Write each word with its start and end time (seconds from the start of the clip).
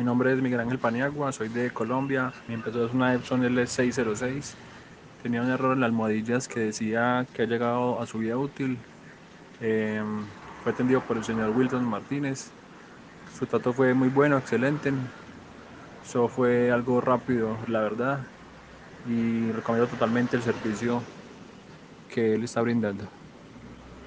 Mi 0.00 0.06
nombre 0.06 0.32
es 0.32 0.40
Miguel 0.40 0.60
Ángel 0.60 0.78
Paniagua, 0.78 1.30
soy 1.30 1.50
de 1.50 1.70
Colombia. 1.72 2.32
Mi 2.48 2.54
impresora 2.54 2.86
es 2.86 2.94
una 2.94 3.12
Epson 3.12 3.42
L606. 3.42 4.54
Tenía 5.22 5.42
un 5.42 5.50
error 5.50 5.74
en 5.74 5.80
las 5.80 5.88
almohadillas 5.88 6.48
que 6.48 6.60
decía 6.60 7.26
que 7.34 7.42
ha 7.42 7.44
llegado 7.44 8.00
a 8.00 8.06
su 8.06 8.16
vida 8.16 8.38
útil. 8.38 8.78
Eh, 9.60 10.02
fue 10.62 10.72
atendido 10.72 11.02
por 11.02 11.18
el 11.18 11.24
señor 11.24 11.50
Wilson 11.54 11.84
Martínez. 11.84 12.50
Su 13.38 13.44
trato 13.44 13.74
fue 13.74 13.92
muy 13.92 14.08
bueno, 14.08 14.38
excelente. 14.38 14.90
Eso 16.02 16.28
fue 16.28 16.72
algo 16.72 17.02
rápido, 17.02 17.58
la 17.66 17.80
verdad. 17.80 18.20
Y 19.06 19.52
recomiendo 19.52 19.86
totalmente 19.86 20.34
el 20.34 20.42
servicio 20.42 21.02
que 22.08 22.36
él 22.36 22.44
está 22.44 22.62
brindando. 22.62 23.19